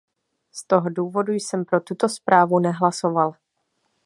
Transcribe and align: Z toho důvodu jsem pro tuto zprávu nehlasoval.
Z 0.51 0.63
toho 0.67 0.89
důvodu 0.89 1.33
jsem 1.33 1.65
pro 1.65 1.79
tuto 1.79 2.09
zprávu 2.09 2.59
nehlasoval. 2.59 3.31